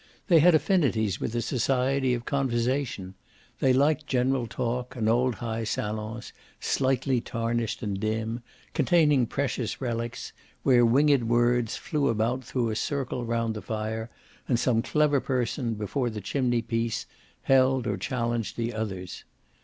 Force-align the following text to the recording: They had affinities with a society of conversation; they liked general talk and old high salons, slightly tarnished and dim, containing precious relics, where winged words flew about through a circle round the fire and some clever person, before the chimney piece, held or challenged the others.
They 0.29 0.39
had 0.39 0.55
affinities 0.55 1.19
with 1.21 1.35
a 1.35 1.43
society 1.43 2.15
of 2.15 2.25
conversation; 2.25 3.13
they 3.59 3.71
liked 3.71 4.07
general 4.07 4.47
talk 4.47 4.95
and 4.95 5.07
old 5.07 5.35
high 5.35 5.63
salons, 5.63 6.33
slightly 6.59 7.21
tarnished 7.21 7.83
and 7.83 7.99
dim, 7.99 8.41
containing 8.73 9.27
precious 9.27 9.79
relics, 9.79 10.33
where 10.63 10.83
winged 10.83 11.25
words 11.25 11.77
flew 11.77 12.07
about 12.07 12.43
through 12.43 12.71
a 12.71 12.75
circle 12.75 13.25
round 13.25 13.53
the 13.55 13.61
fire 13.61 14.09
and 14.47 14.57
some 14.59 14.81
clever 14.81 15.19
person, 15.19 15.75
before 15.75 16.09
the 16.09 16.19
chimney 16.19 16.63
piece, 16.63 17.05
held 17.43 17.85
or 17.85 17.95
challenged 17.95 18.57
the 18.57 18.73
others. 18.73 19.23